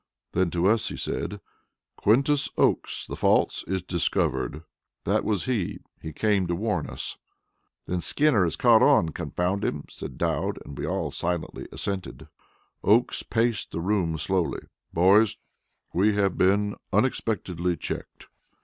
[0.31, 1.41] Then to us he said:
[1.95, 4.63] "Quintus Oakes the false is discovered.
[5.03, 7.17] That was he; he came to warn us."
[7.85, 12.27] "Then Skinner has caught on, confound him," said Dowd, and we all silently assented.
[12.83, 14.61] Oakes paced the room slowly.
[14.91, 15.37] "Boys,
[15.93, 18.25] we have been unexpectedly checked.